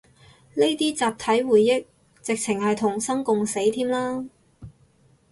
[0.55, 1.85] 呢啲集體回憶，
[2.23, 4.25] 直程係同生共死添啦